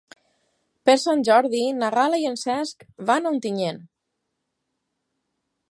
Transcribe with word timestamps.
Per 0.89 0.95
Sant 1.01 1.21
Jordi 1.27 1.61
na 1.81 1.89
Gal·la 1.97 2.21
i 2.23 2.25
en 2.31 2.39
Cesc 2.45 2.85
van 3.11 3.29
a 3.29 3.33
Ontinyent. 3.35 3.83